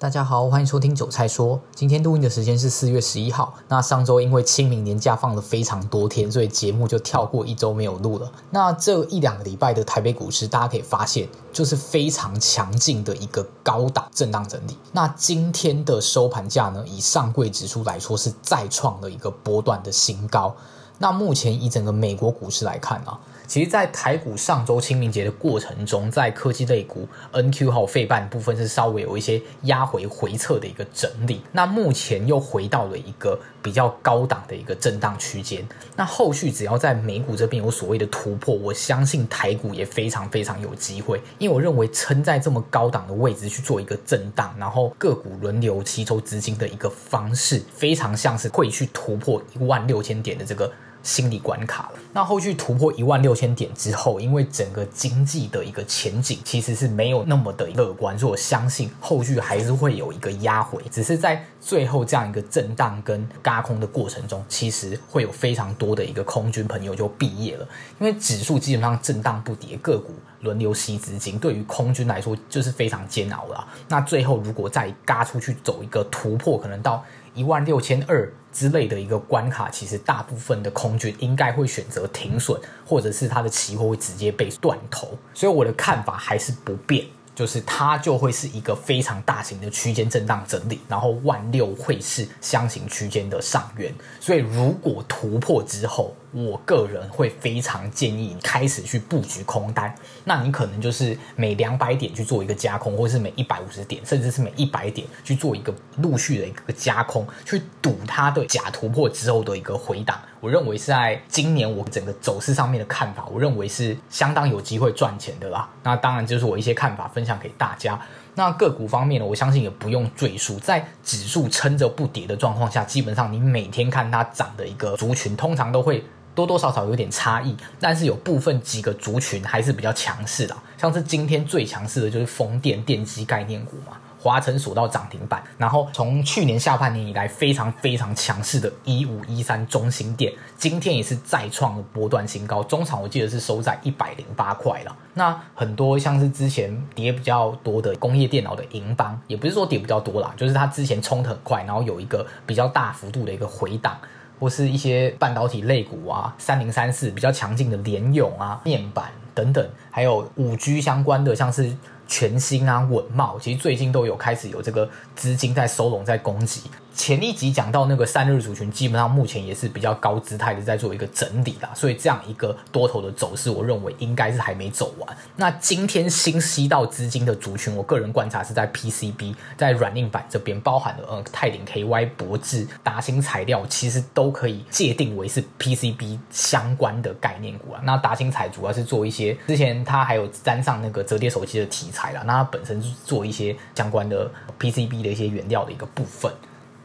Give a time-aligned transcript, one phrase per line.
[0.00, 1.60] 大家好，欢迎收听韭菜说。
[1.74, 3.52] 今天录音的时间是四月十一号。
[3.66, 8.30] 那上周因为清明年假放了非常多天，所以节目就跳过一周没有录了。
[8.50, 14.78] 那这一两个礼拜的台北股市，大家可以发现，就是非常强劲的一个高档震荡整理。
[14.92, 20.54] 那今天的收盘价呢，以上柜指数来说，是再创了一个波段的新高。
[20.98, 23.18] 那目前以整个美国股市来看啊。
[23.48, 31.40] 其实，在台股上周清明节的过程中，在科技类股 NQ 号费半部分是稍微有一些压回回撤的一个整理。
[31.50, 35.66] 那目前又回到了一个比较高档的一个震荡区间。
[35.96, 41.18] 那后续只要在美股这边有所谓的突破，我相信台股也非常非常有机会。
[41.38, 50.70] 因为我认为撑在这么高档的位置去做一个震荡，然后个股轮流吸收资金的一个方式，非常像是会去突破一万六千点的这个。
[51.00, 51.98] 心理关卡了。
[52.12, 60.82] 那后续突破一万六千点之后，因为整个经济的一个前景其实是没有那么的乐观，所以我相信后续还是会有一个压回。
[60.90, 67.68] 只是在最后这样一个震荡跟轧空的过程中，其实会有非常多的一个空军朋友就毕业了。
[68.00, 73.64] 因为指数基本上震荡不跌，个股轮流吸资金，对于空军来说就是非常煎熬了。
[73.88, 85.16] 那最后如果再轧出去走一个突破，可能到一万六千二之类的一个关卡，其实大部分的空军应该会选择停损，或者是它的期货会直接被断头。
[85.32, 87.06] 所以我的看法还是不变，
[87.38, 93.94] 就是它就会是一个非常大型的区间震荡整理，然后万六会是箱型区间的上缘。
[94.18, 99.94] 所以如果突破之后，我个人会非常建议你开始去布局空单，
[100.24, 110.20] 那你可能就是每两百点去做一个加空，或者是每一百五十点，甚至是每一百点去做一个陆续的一个加空，去赌它的假突破之后的一个回档。
[110.40, 115.68] 我认为是在今年我整个走势上面的看法，我认为是相当有机会赚钱的啦。
[115.82, 118.00] 那当然就是我一些看法分享给大家。
[118.34, 126.04] 那个股方面呢，我相信也不用赘述，在指数撑着不跌的状况下，基本上你每天看它涨的一个族群，通常都会。
[126.34, 144.96] 多多少少有点差异，但是有部分几个族群还是比较强势的，像是今天最强势的就是风电、电机概念股嘛，华城锁到涨停板，然后从去年下半年以来非常非常强势的一五一三中心店，今天也是再创波段新高，中场我记得是收在一百零八块了。
[145.14, 153.96] 那很多像是之前跌比较多的工业电脑的银邦，也不是说跌比较多啦，就是它之前冲得很快，然后有一个比较大幅度的一个回档。
[154.40, 161.76] 或是一些半导体类股啊，三零三四比较强劲的联咏啊、面板等等，还有五 G 相关的，像是。
[162.08, 166.62] 全新啊，稳懋，其实最近都有开始有这个资金在收拢，在攻击。
[166.94, 175.16] 前一集讲到那个散热族群，基本上目前也是比较高姿态的在做一个整理啦，所以这样一个多头的走势，我认为应该是还没走完。
[175.36, 187.80] 那今天新吸到资金的族群，我个人观察是在 PCB，在软硬板这边，包含了呃泰鼎 KY、博智、达新材料，其实都可以界定为是 PCB 相关的概念股啊。
[187.84, 191.97] 那达新材主要是做一些，之前它还有沾上那个折叠手机的题材。
[192.24, 196.32] 那它本身是做一些相关的 PCB 的一些原料的一个部分。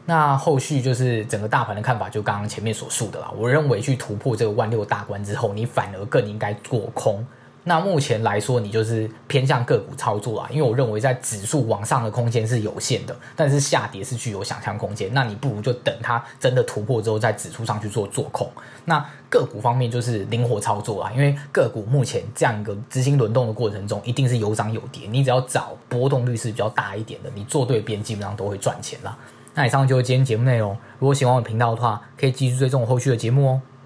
[0.06, 3.32] 那后续就是整个大盘的看法，就刚刚前面所述的啦。
[3.36, 7.26] 我认为去突破这个万六大关之后，你反而更应该做空。
[7.66, 15.08] 那目前来说，你就是偏向个股操作啦，因为我认为在指数往上的空间是有限的，但是下跌是具有想象空间。
[15.14, 18.46] 那你不如就等它真的突破之后，在指数上去做做空。
[18.84, 29.16] 那个股方面就是灵活操作啦，因为个股目前这样一个资金轮动的过程中，一定是有涨有跌，你只要找波动率是比较大一点的，你做对边，基本上都会赚钱啦。
[29.54, 33.60] 那以上就是今天节目内容，如果喜欢我的频道的话，可以继续追踪我后续的节目哦。